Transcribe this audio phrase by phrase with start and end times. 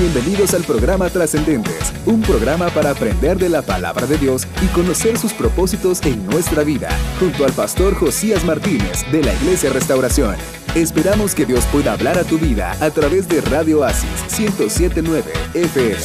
[0.00, 5.18] Bienvenidos al programa Trascendentes, un programa para aprender de la palabra de Dios y conocer
[5.18, 6.88] sus propósitos en nuestra vida,
[7.18, 10.36] junto al pastor Josías Martínez de la Iglesia Restauración.
[10.76, 15.96] Esperamos que Dios pueda hablar a tu vida a través de Radio Asis 1079 FM.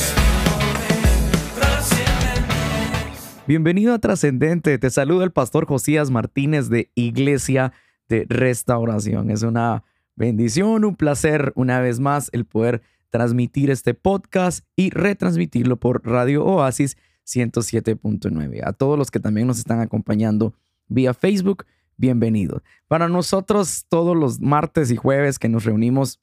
[3.46, 4.80] Bienvenido a Trascendente.
[4.80, 7.74] Te saluda el pastor Josías Martínez de Iglesia
[8.10, 9.30] de Restauración.
[9.30, 9.84] Es una
[10.16, 12.82] bendición, un placer una vez más el poder
[13.14, 16.98] transmitir este podcast y retransmitirlo por Radio Oasis
[17.28, 18.62] 107.9.
[18.66, 20.56] A todos los que también nos están acompañando
[20.88, 22.64] vía Facebook, bienvenidos.
[22.88, 26.22] Para nosotros, todos los martes y jueves que nos reunimos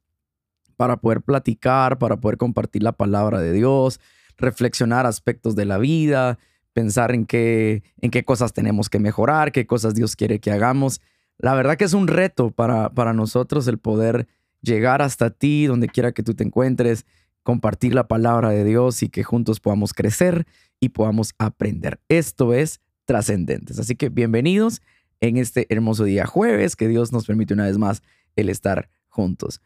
[0.76, 4.00] para poder platicar, para poder compartir la palabra de Dios,
[4.36, 6.40] reflexionar aspectos de la vida,
[6.72, 11.00] pensar en qué, en qué cosas tenemos que mejorar, qué cosas Dios quiere que hagamos.
[11.38, 14.26] La verdad que es un reto para, para nosotros el poder
[14.62, 17.06] llegar hasta ti, donde quiera que tú te encuentres,
[17.42, 20.46] compartir la palabra de Dios y que juntos podamos crecer
[20.78, 22.00] y podamos aprender.
[22.08, 23.78] Esto es Trascendentes.
[23.78, 24.82] Así que bienvenidos
[25.20, 28.02] en este hermoso día jueves, que Dios nos permite una vez más
[28.36, 29.60] el estar juntos.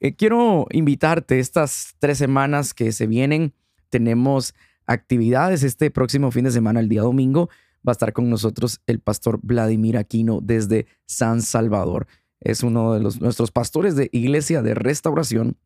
[0.00, 3.54] Eh, quiero invitarte estas tres semanas que se vienen.
[3.88, 4.54] Tenemos
[4.86, 7.48] actividades este próximo fin de semana, el día domingo.
[7.86, 12.06] Va a estar con nosotros el pastor Vladimir Aquino desde San Salvador
[12.44, 15.56] es uno de los, nuestros pastores de iglesia de restauración.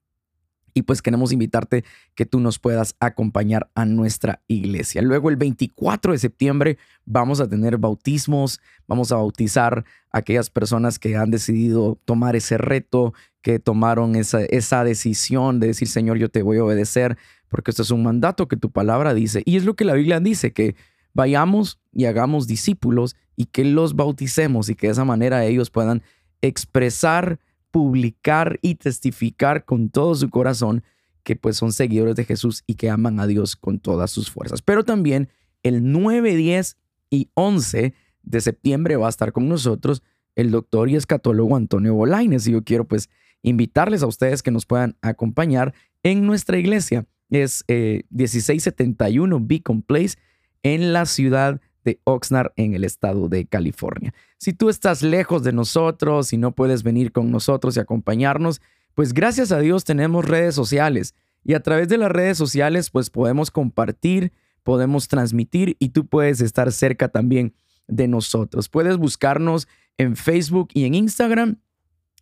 [0.75, 5.01] Y pues queremos invitarte que tú nos puedas acompañar a nuestra iglesia.
[5.01, 10.99] Luego el 24 de septiembre vamos a tener bautismos, vamos a bautizar a aquellas personas
[10.99, 16.29] que han decidido tomar ese reto, que tomaron esa, esa decisión de decir, Señor, yo
[16.29, 17.17] te voy a obedecer,
[17.49, 19.43] porque esto es un mandato que tu palabra dice.
[19.47, 20.77] Y es lo que la Biblia dice, que
[21.15, 26.03] vayamos y hagamos discípulos y que los bauticemos y que de esa manera ellos puedan
[26.47, 27.39] expresar,
[27.71, 30.83] publicar y testificar con todo su corazón
[31.23, 34.63] que pues son seguidores de Jesús y que aman a Dios con todas sus fuerzas.
[34.63, 35.29] Pero también
[35.63, 36.77] el 9, 10
[37.11, 40.03] y 11 de septiembre va a estar con nosotros
[40.37, 43.09] el doctor y escatólogo Antonio Bolaines y yo quiero pues
[43.43, 47.07] invitarles a ustedes que nos puedan acompañar en nuestra iglesia.
[47.31, 50.17] Es 1671 eh, Beacon Place
[50.63, 51.61] en la ciudad
[52.05, 54.15] Oxnard en el estado de California.
[54.39, 58.61] Si tú estás lejos de nosotros y no puedes venir con nosotros y acompañarnos,
[58.95, 61.15] pues gracias a Dios tenemos redes sociales
[61.45, 64.33] y a través de las redes sociales pues podemos compartir,
[64.63, 67.55] podemos transmitir y tú puedes estar cerca también
[67.87, 68.69] de nosotros.
[68.69, 71.59] Puedes buscarnos en Facebook y en Instagram.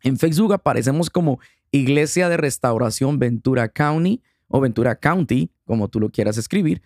[0.03, 6.10] En Facebook aparecemos como Iglesia de Restauración Ventura County o Ventura County, como tú lo
[6.10, 6.82] quieras escribir.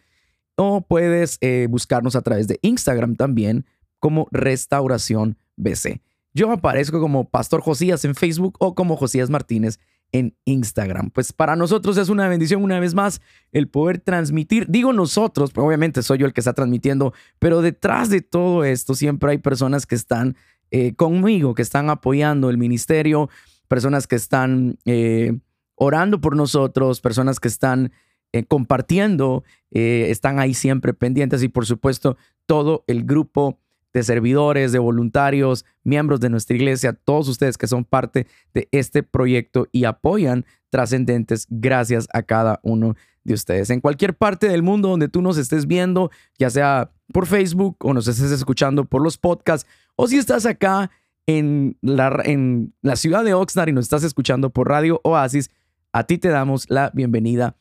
[0.60, 3.64] O puedes eh, buscarnos a través de Instagram también
[4.00, 6.00] como Restauración BC.
[6.34, 9.78] Yo aparezco como Pastor Josías en Facebook o como Josías Martínez
[10.10, 11.10] en Instagram.
[11.10, 13.20] Pues para nosotros es una bendición una vez más
[13.52, 14.66] el poder transmitir.
[14.68, 19.30] Digo nosotros, obviamente soy yo el que está transmitiendo, pero detrás de todo esto siempre
[19.30, 20.36] hay personas que están
[20.72, 23.30] eh, conmigo, que están apoyando el ministerio,
[23.68, 25.38] personas que están eh,
[25.76, 27.92] orando por nosotros, personas que están
[28.32, 32.16] eh, compartiendo, eh, están ahí siempre pendientes y por supuesto
[32.46, 33.58] todo el grupo
[33.92, 39.02] de servidores, de voluntarios, miembros de nuestra iglesia, todos ustedes que son parte de este
[39.02, 43.70] proyecto y apoyan trascendentes, gracias a cada uno de ustedes.
[43.70, 47.94] En cualquier parte del mundo donde tú nos estés viendo, ya sea por Facebook o
[47.94, 50.90] nos estés escuchando por los podcasts, o si estás acá
[51.26, 55.50] en la, en la ciudad de Oxnard y nos estás escuchando por Radio Oasis,
[55.92, 57.56] a ti te damos la bienvenida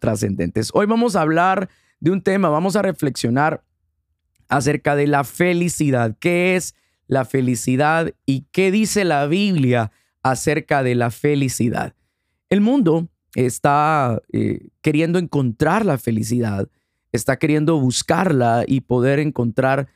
[0.00, 0.70] trascendentes.
[0.74, 1.68] Hoy vamos a hablar
[2.00, 3.64] de un tema, vamos a reflexionar
[4.48, 6.16] acerca de la felicidad.
[6.18, 6.74] ¿Qué es
[7.06, 11.94] la felicidad y qué dice la Biblia acerca de la felicidad?
[12.50, 16.68] El mundo está eh, queriendo encontrar la felicidad,
[17.12, 19.88] está queriendo buscarla y poder encontrar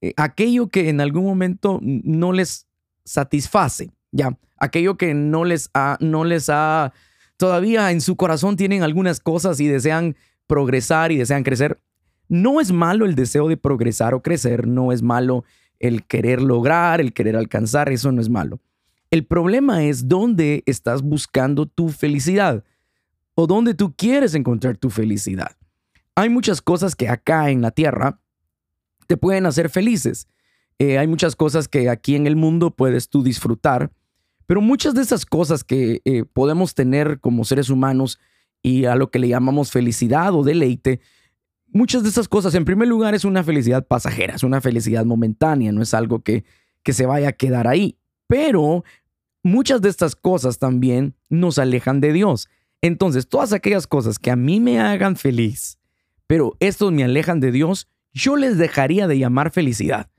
[0.00, 2.66] eh, aquello que en algún momento no les
[3.04, 6.92] satisface, ya, aquello que no les ha, no les ha
[7.40, 10.14] todavía en su corazón tienen algunas cosas y desean
[10.46, 11.80] progresar y desean crecer.
[12.28, 15.44] No es malo el deseo de progresar o crecer, no es malo
[15.78, 18.60] el querer lograr, el querer alcanzar, eso no es malo.
[19.10, 22.62] El problema es dónde estás buscando tu felicidad
[23.34, 25.56] o dónde tú quieres encontrar tu felicidad.
[26.16, 28.20] Hay muchas cosas que acá en la tierra
[29.06, 30.28] te pueden hacer felices.
[30.78, 33.90] Eh, hay muchas cosas que aquí en el mundo puedes tú disfrutar
[34.50, 38.18] pero muchas de esas cosas que eh, podemos tener como seres humanos
[38.64, 40.98] y a lo que le llamamos felicidad o deleite,
[41.68, 45.70] muchas de esas cosas, en primer lugar, es una felicidad pasajera, es una felicidad momentánea,
[45.70, 46.42] no es algo que,
[46.82, 47.96] que se vaya a quedar ahí.
[48.26, 48.82] Pero
[49.44, 52.48] muchas de estas cosas también nos alejan de Dios.
[52.82, 55.78] Entonces, todas aquellas cosas que a mí me hagan feliz,
[56.26, 60.10] pero estos me alejan de Dios, yo les dejaría de llamar felicidad.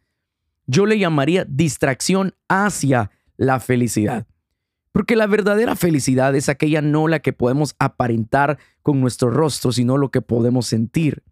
[0.68, 4.27] Yo le llamaría distracción hacia la felicidad.
[4.91, 9.97] Porque la verdadera felicidad es aquella no la que podemos aparentar con nuestro rostro, sino
[9.97, 11.23] lo que podemos sentir.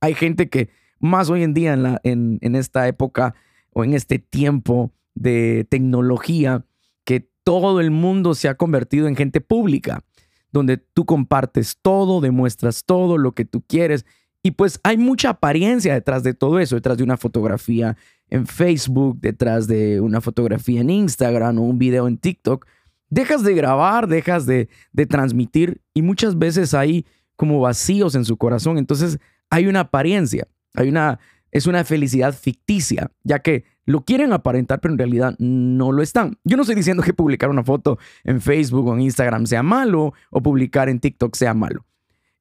[0.00, 0.68] Hay gente que
[1.00, 3.34] más hoy en día en, la, en, en esta época
[3.72, 6.64] o en este tiempo de tecnología,
[7.04, 10.04] que todo el mundo se ha convertido en gente pública,
[10.52, 14.06] donde tú compartes todo, demuestras todo lo que tú quieres.
[14.44, 17.96] Y pues hay mucha apariencia detrás de todo eso, detrás de una fotografía
[18.30, 22.66] en Facebook, detrás de una fotografía en Instagram o un video en TikTok.
[23.08, 27.06] Dejas de grabar, dejas de, de transmitir y muchas veces hay
[27.36, 28.78] como vacíos en su corazón.
[28.78, 29.18] Entonces
[29.50, 31.20] hay una apariencia, hay una,
[31.52, 36.38] es una felicidad ficticia, ya que lo quieren aparentar, pero en realidad no lo están.
[36.42, 40.12] Yo no estoy diciendo que publicar una foto en Facebook o en Instagram sea malo
[40.30, 41.86] o publicar en TikTok sea malo.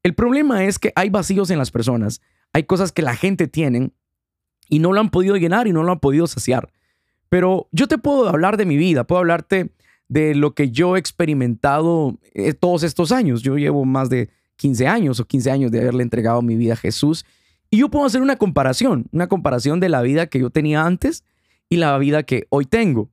[0.02, 2.22] El problema es que hay vacíos en las personas,
[2.52, 3.92] hay cosas que la gente tiene
[4.70, 6.70] y no lo han podido llenar y no lo han podido saciar.
[7.30, 9.72] Pero yo te puedo hablar de mi vida, puedo hablarte
[10.08, 13.42] de lo que yo he experimentado eh, todos estos años.
[13.42, 16.78] Yo llevo más de 15 años o 15 años de haberle entregado mi vida a
[16.78, 17.26] Jesús.
[17.70, 21.24] Y yo puedo hacer una comparación, una comparación de la vida que yo tenía antes
[21.70, 23.10] y la vida que hoy tengo.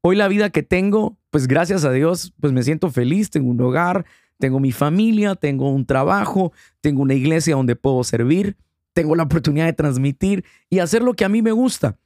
[0.00, 3.60] Hoy la vida que tengo, pues gracias a Dios, pues me siento feliz, tengo un
[3.60, 4.06] hogar,
[4.38, 8.56] tengo mi familia, tengo un trabajo, tengo una iglesia donde puedo servir,
[8.98, 11.96] tengo la oportunidad de transmitir y hacer lo que a mí me gusta.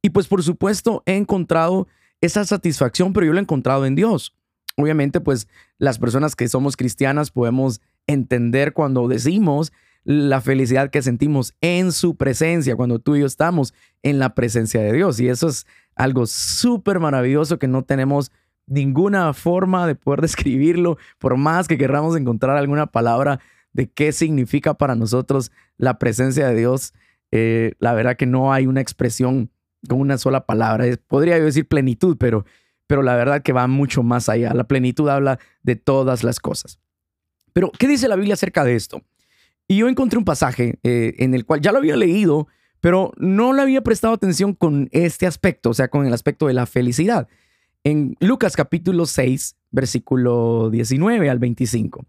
[0.00, 1.88] Y pues por supuesto he encontrado
[2.20, 4.32] esa satisfacción, pero yo lo he encontrado en Dios.
[4.76, 5.48] Obviamente, pues
[5.78, 9.72] las personas que somos cristianas podemos entender cuando decimos
[10.04, 14.80] la felicidad que sentimos en su presencia, cuando tú y yo estamos en la presencia
[14.80, 15.18] de Dios.
[15.18, 15.66] Y eso es
[15.96, 18.30] algo súper maravilloso que no tenemos
[18.68, 23.40] ninguna forma de poder describirlo, por más que querramos encontrar alguna palabra
[23.76, 26.94] de qué significa para nosotros la presencia de Dios.
[27.30, 29.50] Eh, la verdad que no hay una expresión
[29.86, 30.86] con una sola palabra.
[31.06, 32.46] Podría yo decir plenitud, pero,
[32.86, 34.54] pero la verdad que va mucho más allá.
[34.54, 36.80] La plenitud habla de todas las cosas.
[37.52, 39.02] Pero, ¿qué dice la Biblia acerca de esto?
[39.68, 42.48] Y yo encontré un pasaje eh, en el cual ya lo había leído,
[42.80, 46.54] pero no le había prestado atención con este aspecto, o sea, con el aspecto de
[46.54, 47.28] la felicidad.
[47.84, 52.06] En Lucas capítulo 6, versículo 19 al 25.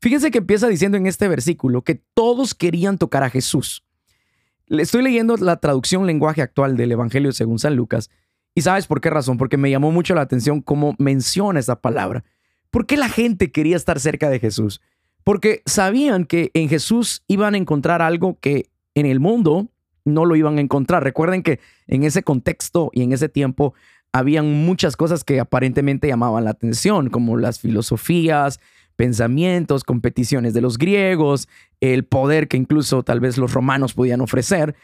[0.00, 3.84] Fíjense que empieza diciendo en este versículo que todos querían tocar a Jesús.
[4.66, 8.10] Le estoy leyendo la traducción lenguaje actual del Evangelio según San Lucas.
[8.54, 9.38] ¿Y sabes por qué razón?
[9.38, 12.24] Porque me llamó mucho la atención cómo menciona esa palabra.
[12.70, 14.80] ¿Por qué la gente quería estar cerca de Jesús?
[15.24, 19.68] Porque sabían que en Jesús iban a encontrar algo que en el mundo
[20.04, 21.02] no lo iban a encontrar.
[21.02, 23.74] Recuerden que en ese contexto y en ese tiempo
[24.12, 28.60] habían muchas cosas que aparentemente llamaban la atención, como las filosofías,
[28.96, 31.48] pensamientos, competiciones de los griegos,
[31.80, 34.74] el poder que incluso tal vez los romanos podían ofrecer,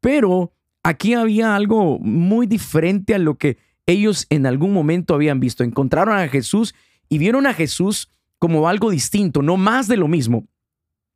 [0.00, 0.52] pero
[0.82, 3.56] aquí había algo muy diferente a lo que
[3.86, 5.64] ellos en algún momento habían visto.
[5.64, 6.74] Encontraron a Jesús
[7.08, 10.46] y vieron a Jesús como algo distinto, no más de lo mismo,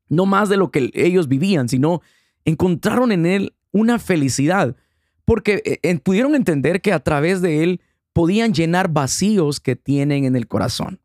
[0.08, 2.00] no más de lo que ellos vivían, sino
[2.44, 4.76] encontraron en él una felicidad,
[5.26, 7.82] porque eh, pudieron entender que a través de él
[8.14, 11.00] podían llenar vacíos que tienen en el corazón,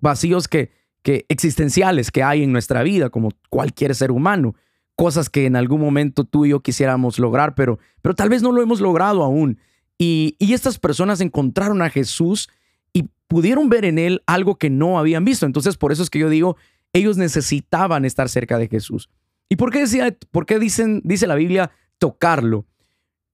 [0.00, 0.74] vacíos que
[1.06, 4.56] que existenciales que hay en nuestra vida, como cualquier ser humano,
[4.96, 8.50] cosas que en algún momento tú y yo quisiéramos lograr, pero, pero tal vez no
[8.50, 9.60] lo hemos logrado aún.
[9.98, 12.48] Y, y estas personas encontraron a Jesús
[12.92, 15.46] y pudieron ver en él algo que no habían visto.
[15.46, 16.56] Entonces, por eso es que yo digo,
[16.92, 19.08] ellos necesitaban estar cerca de Jesús.
[19.48, 22.66] ¿Y por qué, decía, por qué dicen, dice la Biblia tocarlo?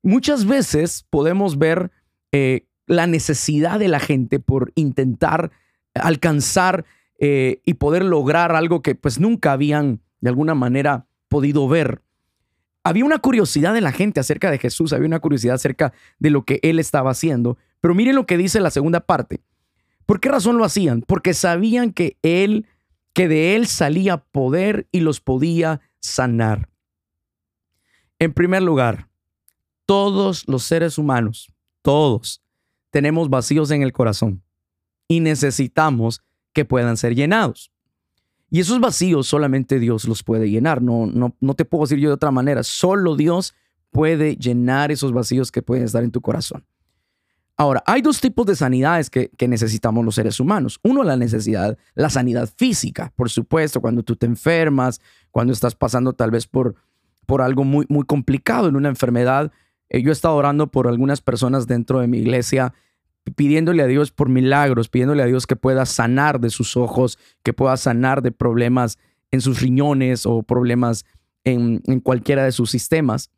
[0.02, 1.90] Muchas veces podemos ver
[2.32, 5.52] eh, la necesidad de la gente por intentar
[5.94, 6.84] alcanzar
[7.18, 12.02] eh, y poder lograr algo que pues nunca habían de alguna manera podido ver.
[12.84, 16.44] Había una curiosidad de la gente acerca de Jesús, había una curiosidad acerca de lo
[16.44, 19.40] que él estaba haciendo, pero miren lo que dice la segunda parte.
[20.04, 21.02] ¿Por qué razón lo hacían?
[21.02, 22.66] Porque sabían que él,
[23.12, 26.68] que de él salía poder y los podía sanar.
[28.18, 29.08] En primer lugar,
[29.92, 32.40] todos los seres humanos, todos,
[32.88, 34.42] tenemos vacíos en el corazón
[35.06, 36.22] y necesitamos
[36.54, 37.70] que puedan ser llenados.
[38.48, 40.80] Y esos vacíos solamente Dios los puede llenar.
[40.80, 42.62] No, no, no te puedo decir yo de otra manera.
[42.62, 43.52] Solo Dios
[43.90, 46.64] puede llenar esos vacíos que pueden estar en tu corazón.
[47.58, 50.80] Ahora, hay dos tipos de sanidades que, necesitamos los seres humanos.
[50.82, 56.14] Uno, la necesidad, la sanidad física, por supuesto, cuando tú te enfermas, cuando estás pasando
[56.14, 56.76] tal vez por,
[57.26, 59.52] por algo muy, muy complicado en una enfermedad.
[59.92, 62.74] Eh, yo he estado orando por algunas personas dentro de mi iglesia
[63.36, 67.52] pidiéndole a Dios por milagros, pidiéndole a Dios que pueda sanar de sus ojos, que
[67.52, 68.98] pueda sanar de problemas
[69.30, 71.04] en sus riñones o problemas
[71.44, 73.30] en, en cualquiera de sus sistemas.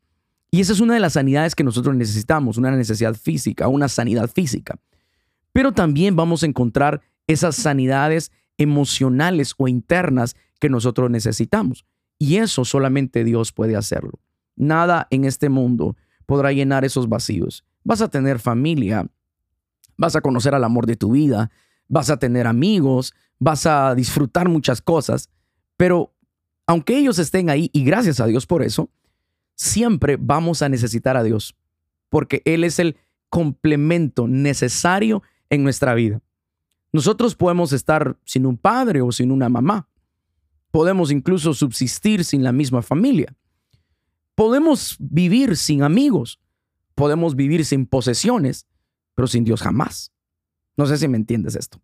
[0.49, 4.29] Y esa es una de las sanidades que nosotros necesitamos, una necesidad física, una sanidad
[4.29, 4.79] física.
[5.51, 11.85] Pero también vamos a encontrar esas sanidades emocionales o internas que nosotros necesitamos.
[12.17, 14.19] Y eso solamente Dios puede hacerlo.
[14.55, 17.63] Nada en este mundo podrá llenar esos vacíos.
[17.83, 19.07] Vas a tener familia,
[19.97, 21.51] vas a conocer al amor de tu vida,
[21.87, 25.29] vas a tener amigos, vas a disfrutar muchas cosas,
[25.77, 26.13] pero
[26.67, 28.89] aunque ellos estén ahí, y gracias a Dios por eso,
[29.55, 31.55] siempre vamos a necesitar a Dios,
[32.09, 32.97] porque Él es el
[33.29, 36.21] complemento necesario en nuestra vida.
[36.91, 39.87] Nosotros podemos estar sin un padre o sin una mamá.
[40.71, 43.35] Podemos incluso subsistir sin la misma familia.
[44.35, 46.39] Podemos vivir sin amigos.
[46.93, 48.67] Podemos vivir sin posesiones,
[49.15, 50.11] pero sin Dios jamás.
[50.77, 51.81] No sé si me entiendes esto.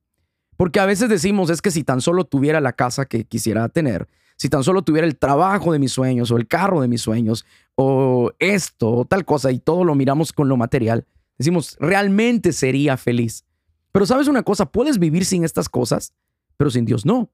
[0.58, 4.08] Porque a veces decimos es que si tan solo tuviera la casa que quisiera tener,
[4.38, 7.46] si tan solo tuviera el trabajo de mis sueños o el carro de mis sueños
[7.75, 11.05] o esto o tal cosa y todo lo miramos con lo material,
[11.38, 13.46] decimos, realmente sería feliz.
[13.91, 16.13] Pero sabes una cosa, puedes vivir sin estas cosas,
[16.58, 17.29] pero sin Dios no.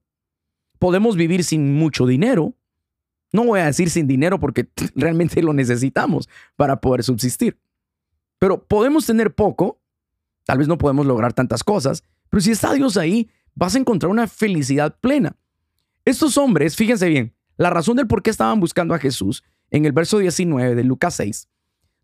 [0.79, 2.55] Podemos vivir sin mucho dinero.
[3.37, 7.59] No voy a decir sin dinero porque realmente lo necesitamos para poder subsistir.
[8.39, 9.79] Pero podemos tener poco,
[10.43, 14.09] tal vez no podemos lograr tantas cosas, pero si está Dios ahí, vas a encontrar
[14.11, 15.35] una felicidad plena.
[16.03, 19.91] Estos hombres, fíjense bien, la razón del por qué estaban buscando a Jesús en el
[19.91, 21.47] verso 19 de Lucas 6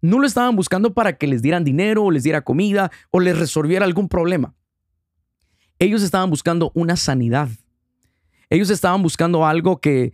[0.02, 3.40] no lo estaban buscando para que les dieran dinero o les diera comida o les
[3.40, 4.54] resolviera algún problema.
[5.80, 7.48] Ellos estaban buscando una sanidad.
[8.50, 10.14] Ellos estaban buscando algo que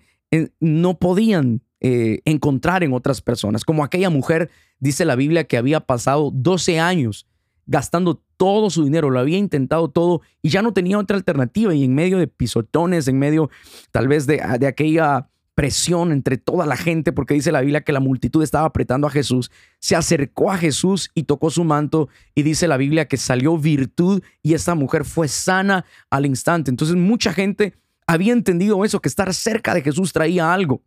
[0.60, 5.80] no podían eh, encontrar en otras personas, como aquella mujer, dice la Biblia, que había
[5.80, 7.26] pasado 12 años
[7.66, 11.84] gastando todo su dinero, lo había intentado todo y ya no tenía otra alternativa y
[11.84, 13.50] en medio de pisotones, en medio
[13.92, 17.92] tal vez de, de aquella presión entre toda la gente, porque dice la Biblia que
[17.92, 22.44] la multitud estaba apretando a Jesús, se acercó a Jesús y tocó su manto y
[22.44, 26.72] dice la Biblia que salió virtud y esta mujer fue sana al instante.
[26.72, 27.74] Entonces mucha gente
[28.10, 30.82] había entendido eso, que estar cerca de Jesús traía algo.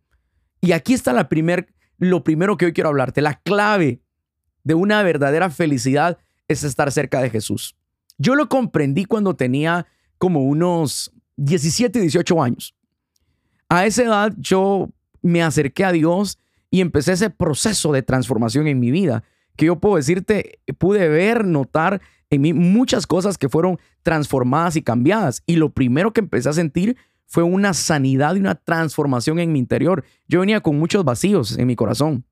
[0.59, 4.01] Y aquí está la primer, lo primero que hoy quiero hablarte, la clave
[4.65, 6.17] de una verdadera felicidad
[6.49, 7.77] es estar cerca de Jesús.
[8.17, 9.87] Yo lo comprendí cuando tenía
[10.17, 12.75] como unos 17, 18 años.
[13.69, 14.89] A esa edad yo
[15.21, 16.39] me acerqué a Dios
[16.71, 19.23] y empecé ese proceso de transformación en mi vida,
[19.55, 24.81] que yo puedo decirte, pude ver, notar en mí muchas cosas que fueron transformadas y
[24.81, 25.41] cambiadas.
[25.45, 26.97] Y lo primero que empecé a sentir
[27.33, 30.05] fue una sanidad y una transformación en mi interior.
[30.27, 32.25] Yo venía con muchos vacíos en mi corazón.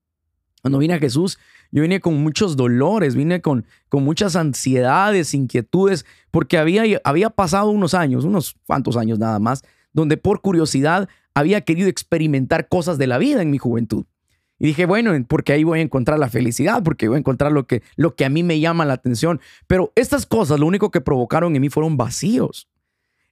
[0.62, 1.40] Cuando vine a Jesús,
[1.72, 7.72] yo vine con muchos dolores, vine con, con muchas ansiedades, inquietudes, porque había, había pasado
[7.72, 13.08] unos años, unos cuantos años nada más, donde por curiosidad había querido experimentar cosas de
[13.08, 14.06] la vida en mi juventud.
[14.60, 17.66] Y dije, bueno, porque ahí voy a encontrar la felicidad, porque voy a encontrar lo
[17.66, 19.42] que, lo que a mí me llama la atención.
[19.66, 22.68] Pero estas cosas lo único que provocaron en mí fueron vacíos.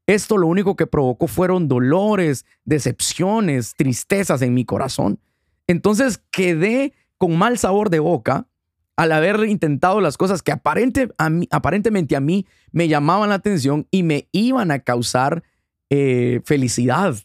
[0.10, 5.20] Esto lo único que provocó fueron dolores, decepciones, tristezas en mi corazón.
[5.68, 8.48] Entonces quedé con mal sabor de boca
[8.96, 11.10] al haber intentado las cosas que aparente,
[11.52, 15.44] aparentemente a mí me llamaban la atención y me iban a causar
[15.92, 17.16] eh, felicidad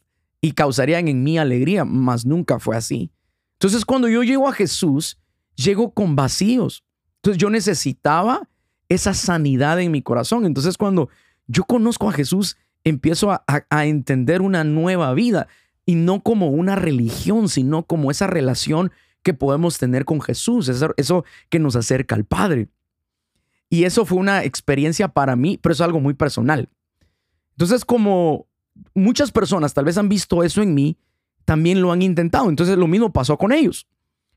[0.42, 3.10] y causarían en mí alegría, mas nunca fue así.
[3.54, 5.18] Entonces cuando yo llego a Jesús,
[5.56, 6.84] llego con vacíos.
[7.16, 8.46] Entonces yo necesitaba
[8.90, 10.44] esa sanidad en mi corazón.
[10.44, 11.08] Entonces cuando
[11.46, 15.48] yo conozco a Jesús, empiezo a, entender una nueva vida
[15.86, 20.92] y no como una religión, sino como esa relación que podemos tener con Jesús, eso,
[20.96, 22.68] eso que nos acerca al Padre.
[23.70, 26.68] Y eso fue una experiencia para mí, pero es algo muy personal.
[27.52, 28.46] Entonces, como
[28.94, 30.98] muchas personas tal vez han visto eso en mí,
[31.44, 32.48] también lo han intentado.
[32.48, 33.86] Entonces lo mismo pasó con ellos.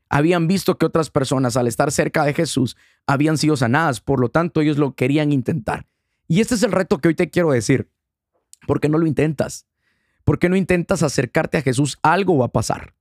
[0.08, 2.76] Habían visto que otras personas al estar cerca de Jesús
[3.06, 5.86] habían sido sanadas, por lo tanto ellos lo querían intentar.
[6.28, 7.88] Y este es el reto que hoy te quiero decir.
[8.68, 9.66] ¿Por qué no lo intentas?
[10.24, 11.98] ¿Por qué no intentas acercarte a Jesús?
[12.02, 12.94] Algo va a pasar.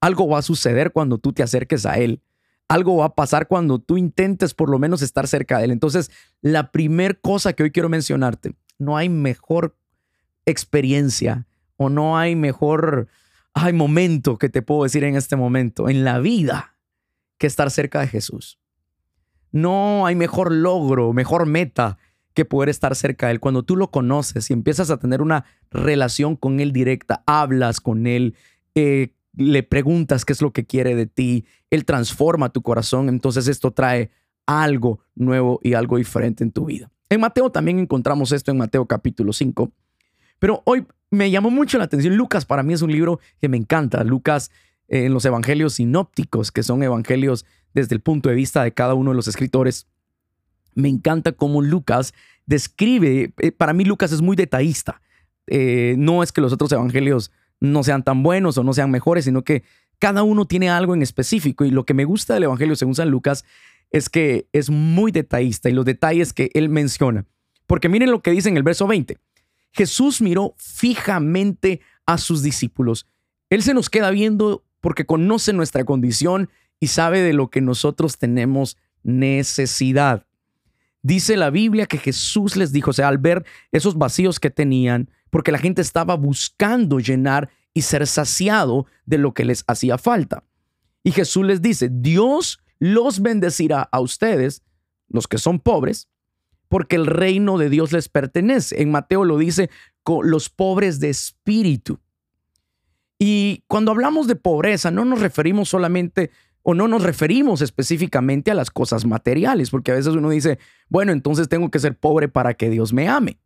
[0.00, 2.20] Algo va a suceder cuando tú te acerques a Él.
[2.66, 5.70] Algo va a pasar cuando tú intentes por lo menos estar cerca de Él.
[5.70, 9.76] Entonces, la primer cosa que hoy quiero mencionarte, no hay mejor
[10.46, 13.06] experiencia o no hay mejor
[13.54, 16.74] hay momento que te puedo decir en este momento en la vida
[17.38, 18.58] que estar cerca de Jesús.
[19.52, 21.98] No hay mejor logro, mejor meta
[22.34, 23.40] que poder estar cerca de Él.
[23.40, 28.06] Cuando tú lo conoces y empiezas a tener una relación con Él directa, hablas con
[28.06, 28.34] Él,
[28.74, 33.48] eh, le preguntas qué es lo que quiere de ti, Él transforma tu corazón, entonces
[33.48, 34.10] esto trae
[34.46, 36.90] algo nuevo y algo diferente en tu vida.
[37.08, 39.72] En Mateo también encontramos esto en Mateo capítulo 5,
[40.38, 42.16] pero hoy me llamó mucho la atención.
[42.16, 44.02] Lucas para mí es un libro que me encanta.
[44.04, 44.50] Lucas
[44.88, 48.94] eh, en los evangelios sinópticos, que son evangelios desde el punto de vista de cada
[48.94, 49.86] uno de los escritores.
[50.74, 52.14] Me encanta cómo Lucas
[52.46, 55.00] describe, eh, para mí Lucas es muy detallista.
[55.46, 59.24] Eh, no es que los otros evangelios no sean tan buenos o no sean mejores,
[59.24, 59.62] sino que
[59.98, 61.64] cada uno tiene algo en específico.
[61.64, 63.44] Y lo que me gusta del evangelio según San Lucas
[63.90, 67.26] es que es muy detallista y los detalles que él menciona.
[67.66, 69.18] Porque miren lo que dice en el verso 20.
[69.72, 73.06] Jesús miró fijamente a sus discípulos.
[73.50, 76.50] Él se nos queda viendo porque conoce nuestra condición
[76.80, 80.26] y sabe de lo que nosotros tenemos necesidad.
[81.04, 85.10] Dice la Biblia que Jesús les dijo, o sea, al ver esos vacíos que tenían,
[85.28, 90.44] porque la gente estaba buscando llenar y ser saciado de lo que les hacía falta.
[91.02, 94.62] Y Jesús les dice, Dios los bendecirá a ustedes,
[95.08, 96.08] los que son pobres,
[96.68, 98.80] porque el reino de Dios les pertenece.
[98.80, 99.68] En Mateo lo dice
[100.22, 102.00] los pobres de espíritu.
[103.18, 106.30] Y cuando hablamos de pobreza, no nos referimos solamente
[106.66, 111.12] o no nos referimos específicamente a las cosas materiales, porque a veces uno dice, bueno,
[111.12, 113.38] entonces tengo que ser pobre para que Dios me ame.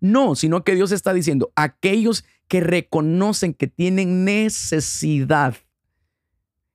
[0.00, 5.54] No, sino que Dios está diciendo, aquellos que reconocen que tienen necesidad,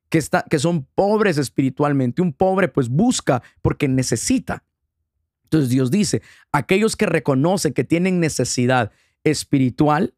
[0.07, 4.63] que, que son pobres espiritualmente, un pobre pues busca porque necesita.
[5.43, 6.21] Entonces Dios dice,
[6.53, 8.93] aquellos que reconocen que tienen necesidad
[9.25, 10.13] espiritual,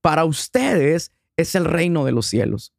[0.00, 2.72] para ustedes es el reino de los cielos.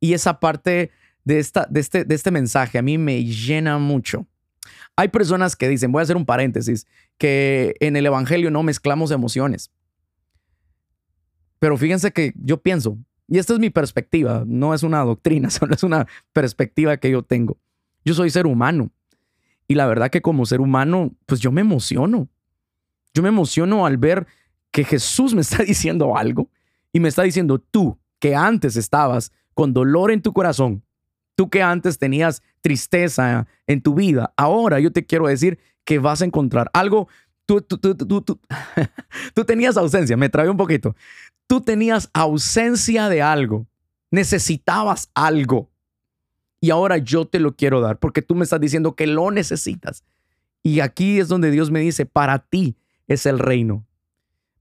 [0.00, 0.90] Y esa parte
[1.24, 4.26] de, esta, de, este, de este mensaje a mí me llena mucho.
[4.96, 6.86] Hay personas que dicen, voy a hacer un paréntesis,
[7.18, 9.70] que en el Evangelio no mezclamos emociones.
[11.58, 12.98] Pero fíjense que yo pienso,
[13.28, 17.22] y esta es mi perspectiva, no es una doctrina, solo es una perspectiva que yo
[17.22, 17.58] tengo.
[18.04, 18.90] Yo soy ser humano.
[19.68, 22.28] Y la verdad que como ser humano, pues yo me emociono.
[23.12, 24.26] Yo me emociono al ver
[24.70, 26.50] que Jesús me está diciendo algo
[26.92, 30.82] y me está diciendo, tú que antes estabas con dolor en tu corazón,
[31.34, 36.20] tú que antes tenías tristeza en tu vida, ahora yo te quiero decir que vas
[36.20, 37.08] a encontrar algo.
[37.46, 37.62] Tú,
[39.46, 40.94] tenías ausencia, me trae un poquito.
[41.46, 43.66] Tú tenías ausencia de algo,
[44.10, 45.70] necesitabas algo
[46.60, 50.04] y ahora yo te lo quiero dar porque tú me estás diciendo que lo necesitas.
[50.62, 53.86] Y aquí es donde Dios me dice, para ti es el reino.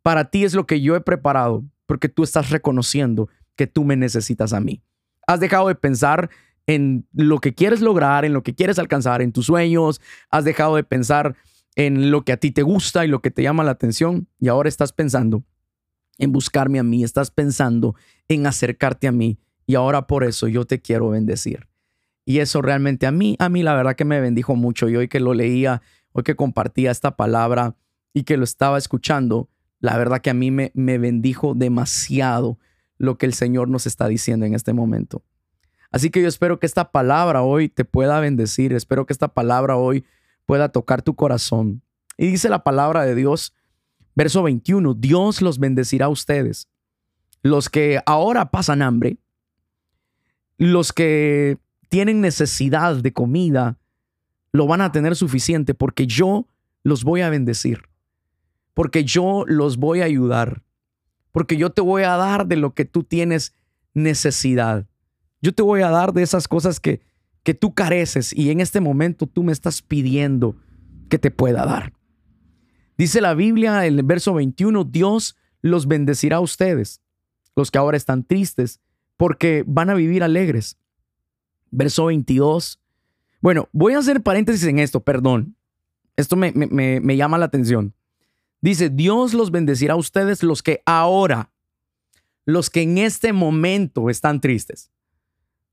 [0.03, 3.95] Para ti es lo que yo he preparado porque tú estás reconociendo que tú me
[3.95, 4.81] necesitas a mí.
[5.27, 6.29] Has dejado de pensar
[6.67, 10.01] en lo que quieres lograr, en lo que quieres alcanzar, en tus sueños.
[10.29, 11.35] Has dejado de pensar
[11.75, 14.27] en lo que a ti te gusta y lo que te llama la atención.
[14.39, 15.43] Y ahora estás pensando
[16.17, 17.95] en buscarme a mí, estás pensando
[18.27, 19.37] en acercarte a mí.
[19.67, 21.67] Y ahora por eso yo te quiero bendecir.
[22.23, 24.89] Y eso realmente a mí, a mí la verdad que me bendijo mucho.
[24.89, 27.75] Y hoy que lo leía, hoy que compartía esta palabra
[28.13, 32.57] y que lo estaba escuchando, la verdad que a mí me, me bendijo demasiado
[32.97, 35.23] lo que el Señor nos está diciendo en este momento.
[35.91, 39.77] Así que yo espero que esta palabra hoy te pueda bendecir, espero que esta palabra
[39.77, 40.05] hoy
[40.45, 41.81] pueda tocar tu corazón.
[42.17, 43.53] Y dice la palabra de Dios,
[44.13, 46.67] verso 21, Dios los bendecirá a ustedes,
[47.43, 49.17] los que ahora pasan hambre,
[50.57, 53.77] los que tienen necesidad de comida,
[54.51, 56.47] lo van a tener suficiente porque yo
[56.83, 57.83] los voy a bendecir,
[58.73, 60.61] porque yo los voy a ayudar,
[61.35, 63.53] porque yo te voy a dar de lo que tú tienes
[63.93, 64.87] necesidad.
[65.41, 67.01] Yo te voy a dar de esas cosas que,
[67.43, 70.55] que tú careces y en este momento tú me estás pidiendo
[71.09, 71.91] que te pueda dar.
[72.97, 77.01] Dice la Biblia en el verso 21, Dios los bendecirá a ustedes,
[77.53, 78.79] los que ahora están tristes,
[79.17, 80.77] porque van a vivir alegres.
[81.69, 82.79] Verso 22.
[83.41, 85.57] Bueno, voy a hacer paréntesis en esto, perdón.
[86.15, 87.93] Esto me, me, me llama la atención.
[88.65, 91.51] Dice, Dios los bendecirá a ustedes los que ahora,
[92.45, 94.91] los que en este momento están tristes,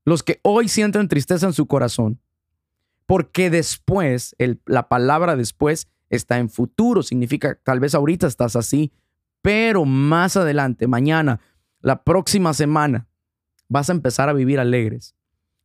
[0.05, 2.19] los que hoy sienten tristeza en su corazón,
[3.07, 4.35] porque después,
[4.67, 8.91] la palabra después está en futuro, significa tal vez ahorita estás así,
[9.41, 11.39] pero más adelante, mañana,
[11.81, 13.07] la próxima semana,
[13.69, 15.15] vas a empezar a vivir alegres.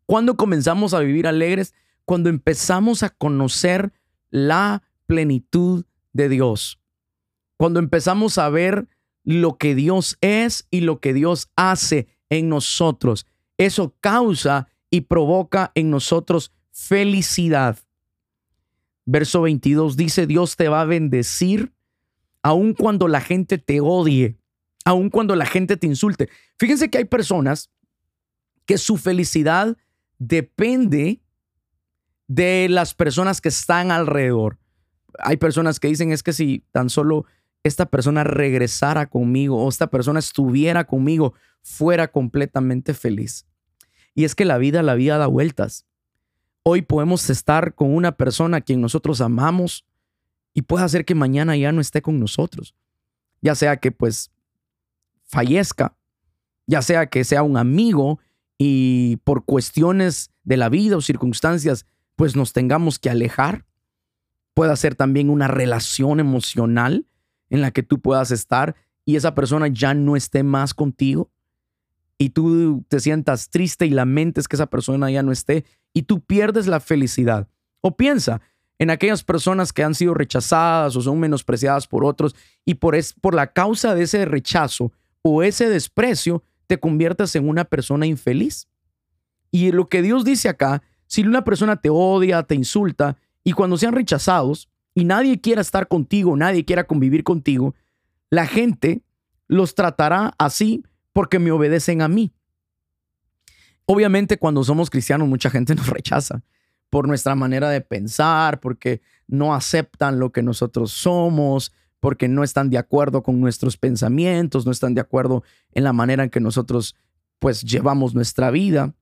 [0.06, 1.74] ¿Cuándo comenzamos a vivir alegres?
[2.06, 3.92] Cuando empezamos a conocer
[4.30, 6.78] la plenitud de Dios
[7.58, 8.88] cuando empezamos a ver
[9.24, 13.26] lo que Dios es y lo que Dios hace en nosotros.
[13.58, 17.78] Eso causa y provoca en nosotros felicidad.
[19.04, 21.74] Verso 22 dice, Dios te va a bendecir
[22.42, 24.38] aun cuando la gente te odie,
[24.84, 26.30] aun cuando la gente te insulte.
[26.58, 27.70] Fíjense que hay personas
[28.64, 29.76] que su felicidad
[30.18, 31.20] depende
[32.28, 34.58] de las personas que están alrededor.
[35.18, 37.26] Hay personas que dicen es que si tan solo
[37.68, 43.46] esta persona regresara conmigo o esta persona estuviera conmigo, fuera completamente feliz.
[44.14, 45.86] Y es que la vida, la vida da vueltas.
[46.62, 49.86] Hoy podemos estar con una persona a quien nosotros amamos
[50.54, 52.74] y puede hacer que mañana ya no esté con nosotros.
[53.40, 54.32] Ya sea que pues
[55.22, 55.96] fallezca,
[56.66, 58.18] ya sea que sea un amigo
[58.58, 63.64] y por cuestiones de la vida o circunstancias pues nos tengamos que alejar.
[64.54, 67.06] Puede ser también una relación emocional
[67.50, 71.30] en la que tú puedas estar y esa persona ya no esté más contigo
[72.18, 76.20] y tú te sientas triste y lamentes que esa persona ya no esté y tú
[76.20, 77.48] pierdes la felicidad.
[77.80, 78.40] O piensa
[78.78, 82.34] en aquellas personas que han sido rechazadas o son menospreciadas por otros
[82.64, 87.48] y por, es, por la causa de ese rechazo o ese desprecio te conviertes en
[87.48, 88.68] una persona infeliz.
[89.50, 93.78] Y lo que Dios dice acá, si una persona te odia, te insulta y cuando
[93.78, 97.76] sean rechazados y nadie quiera estar contigo, nadie quiera convivir contigo,
[98.30, 99.04] la gente
[99.46, 100.82] los tratará así
[101.12, 102.32] porque me obedecen a mí.
[103.86, 106.42] Obviamente cuando somos cristianos mucha gente nos rechaza
[106.90, 112.68] por nuestra manera de pensar, porque no aceptan lo que nosotros somos, porque no están
[112.68, 116.96] de acuerdo con nuestros pensamientos, no están de acuerdo en la manera en que nosotros
[117.38, 118.96] pues llevamos nuestra vida.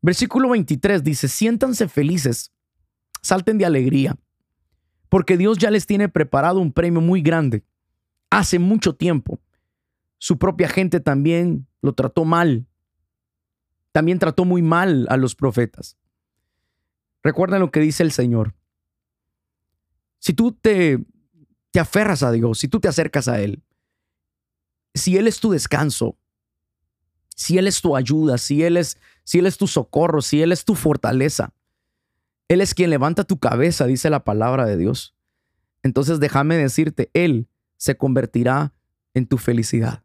[0.00, 2.52] Versículo 23 dice, siéntanse felices,
[3.20, 4.16] salten de alegría,
[5.14, 7.62] porque Dios ya les tiene preparado un premio muy grande.
[8.30, 9.38] Hace mucho tiempo
[10.18, 12.66] su propia gente también lo trató mal.
[13.92, 15.96] También trató muy mal a los profetas.
[17.22, 18.56] Recuerda lo que dice el Señor.
[20.18, 20.98] Si tú te,
[21.70, 23.62] te aferras a Dios, si tú te acercas a Él,
[24.94, 26.18] si Él es tu descanso,
[27.36, 30.50] si Él es tu ayuda, si Él es, si Él es tu socorro, si Él
[30.50, 31.53] es tu fortaleza,
[32.48, 35.14] Él es quien levanta tu cabeza, dice la palabra de Dios.
[35.82, 38.72] Entonces déjame decirte, Él se convertirá
[39.14, 40.02] en tu felicidad.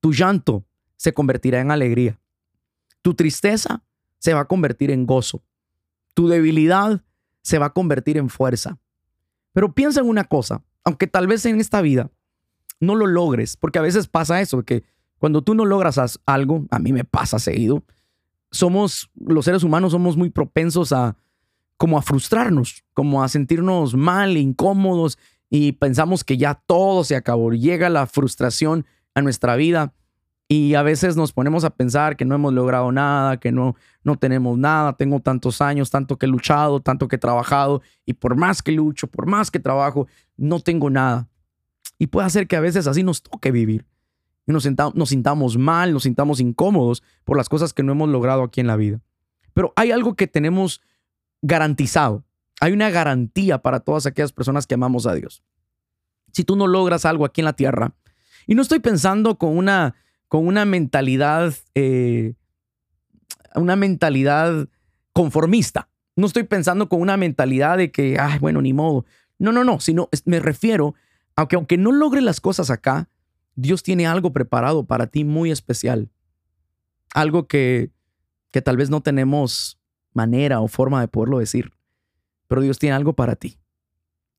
[0.00, 0.64] Tu llanto
[0.96, 2.20] se convertirá en alegría.
[3.02, 3.82] Tu tristeza
[4.18, 5.42] se va a convertir en gozo.
[6.14, 7.02] Tu debilidad
[7.42, 8.78] se va a convertir en fuerza.
[9.52, 12.10] Pero piensa en una cosa, aunque tal vez en esta vida
[12.80, 14.84] no lo logres, porque a veces pasa eso, que
[15.18, 17.84] cuando tú no logras algo, a mí me pasa seguido,
[18.50, 21.16] somos, los seres humanos somos muy propensos a
[21.76, 25.18] como a frustrarnos, como a sentirnos mal, incómodos
[25.50, 27.52] y pensamos que ya todo se acabó.
[27.52, 29.92] Llega la frustración a nuestra vida
[30.48, 34.16] y a veces nos ponemos a pensar que no hemos logrado nada, que no, no
[34.16, 38.36] tenemos nada, tengo tantos años, tanto que he luchado, tanto que he trabajado y por
[38.36, 40.06] más que lucho, por más que trabajo,
[40.36, 41.28] no tengo nada.
[41.98, 43.86] Y puede hacer que a veces así nos toque vivir
[44.46, 48.42] y nos, nos sintamos mal, nos sintamos incómodos por las cosas que no hemos logrado
[48.42, 49.00] aquí en la vida.
[49.54, 50.82] Pero hay algo que tenemos
[51.44, 52.24] garantizado.
[52.60, 55.42] Hay una garantía para todas aquellas personas que amamos a Dios.
[56.32, 57.92] Si tú no logras algo aquí en la tierra,
[58.46, 59.94] y no estoy pensando con una,
[60.28, 62.34] con una mentalidad, eh,
[63.54, 64.68] una mentalidad
[65.12, 65.88] conformista.
[66.16, 69.04] No estoy pensando con una mentalidad de que, ay, bueno, ni modo.
[69.38, 70.94] No, no, no, sino me refiero
[71.36, 73.08] a que aunque no logres las cosas acá,
[73.54, 76.10] Dios tiene algo preparado para ti muy especial.
[77.12, 77.90] Algo que,
[78.50, 79.78] que tal vez no tenemos
[80.14, 81.72] manera o forma de poderlo decir,
[82.48, 83.58] pero Dios tiene algo para ti.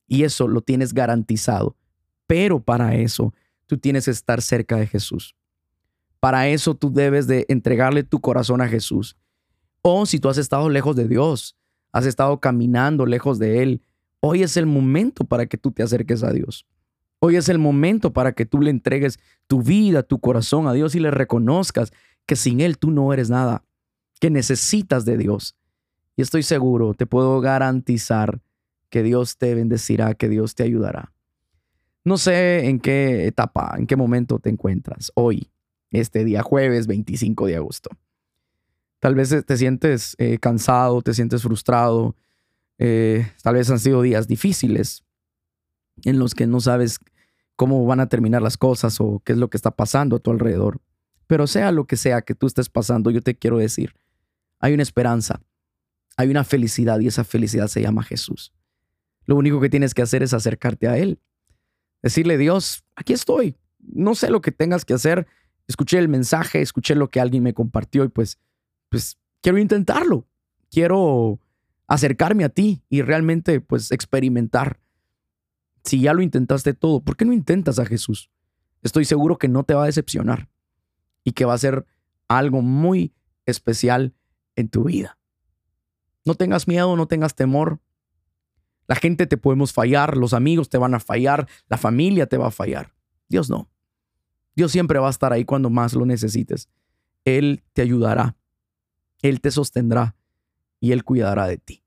[0.08, 1.76] Y eso lo tienes garantizado.
[2.28, 3.34] Pero para eso
[3.66, 5.36] tú tienes que estar cerca de Jesús.
[6.20, 9.16] Para eso tú debes de entregarle tu corazón a Jesús.
[9.82, 11.56] O si tú has estado lejos de Dios,
[11.92, 13.82] has estado caminando lejos de Él,
[14.20, 16.66] hoy es el momento para que tú te acerques a Dios.
[17.20, 20.96] Hoy es el momento para que tú le entregues tu vida, tu corazón a Dios
[20.96, 21.94] y le reconozcas
[22.26, 23.64] que sin Él tú no eres nada,
[24.20, 25.56] que necesitas de Dios.
[26.16, 28.42] Y estoy seguro, te puedo garantizar
[28.90, 31.12] que Dios te bendecirá, que Dios te ayudará.
[32.04, 35.50] No sé en qué etapa, en qué momento te encuentras hoy,
[35.92, 37.90] este día jueves 25 de agosto.
[39.00, 42.16] Tal vez te sientes eh, cansado, te sientes frustrado,
[42.78, 45.04] eh, tal vez han sido días difíciles
[46.04, 47.00] en los que no sabes
[47.56, 50.32] cómo van a terminar las cosas o qué es lo que está pasando a tu
[50.32, 50.82] alrededor.
[51.28, 53.94] Pero sea lo que sea que tú estés pasando, yo te quiero decir,
[54.60, 55.42] hay una esperanza,
[56.18, 58.54] hay una felicidad y esa felicidad se llama Jesús.
[59.26, 61.20] Lo único que tienes que hacer es acercarte a Él
[62.06, 63.58] Decirle, Dios, aquí estoy.
[63.80, 65.26] No sé lo que tengas que hacer.
[65.68, 68.38] Escuché el mensaje, escuché lo que alguien me compartió y pues,
[68.90, 70.28] pues quiero intentarlo.
[70.70, 71.40] Quiero
[71.88, 74.80] acercarme a ti y realmente pues experimentar.
[75.84, 78.30] Si ya lo intentaste todo, ¿por qué no intentas a Jesús?
[78.84, 80.48] Estoy seguro que no te va a decepcionar
[81.24, 81.88] y que va a ser
[82.28, 83.16] algo muy
[83.48, 84.14] especial
[84.56, 85.18] en tu vida.
[86.26, 87.80] No tengas miedo, no tengas temor.
[88.88, 92.48] La gente te podemos fallar, los amigos te van a fallar, la familia te va
[92.48, 92.94] a fallar.
[93.30, 93.70] Dios no.
[94.56, 96.70] Dios siempre va a estar ahí cuando más lo necesites.
[97.26, 98.38] Él te ayudará,
[99.22, 100.16] Él te sostendrá
[100.80, 101.84] y Él cuidará de ti.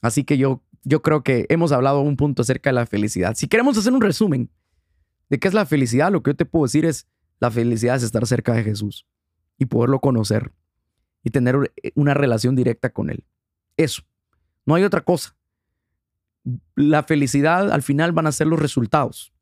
[0.00, 3.34] Así que yo, yo creo que hemos hablado un punto acerca de la felicidad.
[3.34, 4.50] Si queremos hacer un resumen
[5.28, 7.06] de qué es la felicidad, lo que yo te puedo decir es,
[7.40, 9.06] la felicidad es estar cerca de Jesús
[9.58, 10.52] y poderlo conocer
[11.22, 13.24] y tener una relación directa con Él.
[13.78, 14.02] Eso.
[14.66, 15.34] No hay otra cosa.
[16.74, 19.32] La felicidad al final van a ser los resultados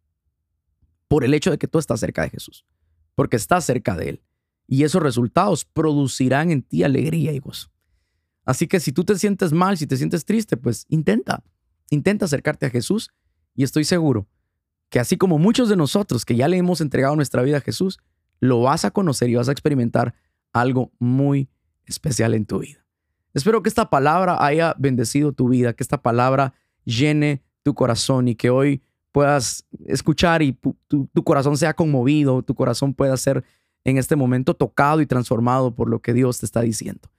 [1.09, 2.65] por el hecho de que tú estás cerca de Jesús,
[3.15, 4.23] porque estás cerca de Él.
[4.69, 7.71] Y esos resultados producirán en ti alegría y gozo.
[8.45, 11.43] Así que si tú te sientes mal, si te sientes triste, pues intenta,
[11.91, 13.11] intenta acercarte a Jesús
[13.55, 14.29] y estoy seguro
[14.89, 17.99] que así como muchos de nosotros que ya le hemos entregado nuestra vida a Jesús,
[18.39, 20.15] lo vas a conocer y vas a experimentar
[20.53, 21.49] algo muy
[21.85, 22.86] especial en tu vida.
[23.37, 26.55] Espero que esta palabra haya bendecido tu vida, que esta palabra
[26.87, 28.81] llene tu corazón y que hoy
[29.13, 33.45] puedas escuchar y tu, corazón sea conmovido, tu corazón pueda ser
[33.85, 37.11] en este momento tocado y transformado por lo que Dios te está diciendo.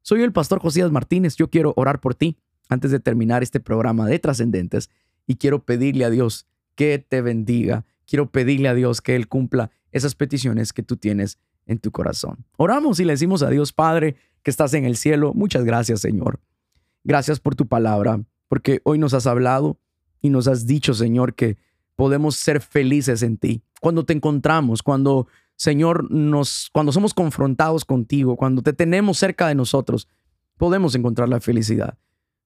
[0.00, 2.38] Soy el pastor Josías Martínez, yo quiero orar por ti
[2.70, 4.88] antes de terminar este programa de trascendentes
[5.26, 9.70] y quiero pedirle a Dios que te bendiga, quiero pedirle a Dios que Él cumpla
[9.92, 12.46] esas peticiones que tú tienes en tu corazón.
[12.56, 14.16] Oramos y le decimos a Dios Padre
[14.48, 16.40] que estás en el cielo, muchas gracias Señor.
[17.04, 19.78] Gracias por tu palabra, porque hoy nos has hablado
[20.22, 21.58] y nos has dicho Señor que
[21.96, 23.60] podemos ser felices en ti.
[23.78, 29.54] Cuando te encontramos, cuando Señor nos cuando somos confrontados contigo, cuando te tenemos cerca de
[29.54, 30.08] nosotros,
[30.56, 31.98] podemos encontrar la felicidad.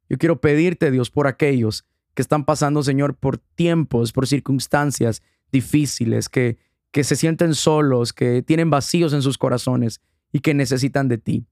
[0.08, 1.84] Yo quiero pedirte, Dios, por aquellos
[2.14, 6.58] que están pasando, Señor, por tiempos, por circunstancias difíciles, que
[6.90, 11.46] que se sienten solos, que tienen vacíos en sus corazones y que necesitan de ti.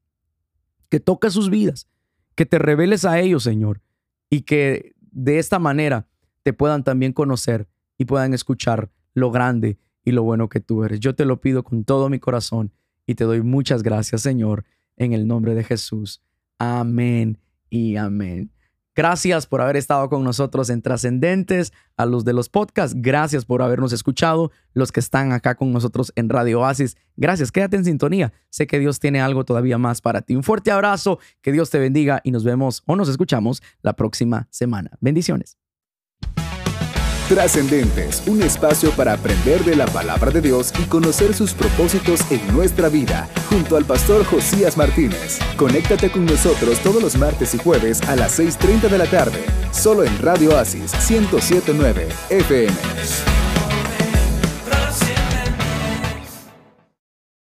[0.91, 1.89] Que toques sus vidas,
[2.35, 3.81] que te reveles a ellos, Señor,
[4.29, 6.07] y que de esta manera
[6.43, 11.01] te puedan también conocer y puedan escuchar lo grande y lo bueno que tú eres.
[11.01, 12.73] Yo te lo pido con todo mi corazón
[13.07, 14.65] y te doy muchas gracias, Señor,
[14.97, 16.23] en el nombre de Jesús.
[16.59, 17.39] Amén
[17.71, 18.51] y amén.
[18.97, 23.63] Gracias por haber estado con nosotros en Trascendentes, a los de los podcasts, gracias por
[23.63, 28.33] habernos escuchado, los que están acá con nosotros en Radio Oasis, gracias, quédate en sintonía,
[28.49, 30.35] sé que Dios tiene algo todavía más para ti.
[30.35, 34.49] Un fuerte abrazo, que Dios te bendiga y nos vemos o nos escuchamos la próxima
[34.51, 34.91] semana.
[35.01, 35.60] Bendiciones.
[37.31, 42.45] Trascendentes, un espacio para aprender de la palabra de Dios y conocer sus propósitos en
[42.53, 45.39] nuestra vida, junto al pastor Josías Martínez.
[45.57, 50.03] Conéctate con nosotros todos los martes y jueves a las 6.30 de la tarde, solo
[50.03, 52.73] en Radio Asis 1079 FM.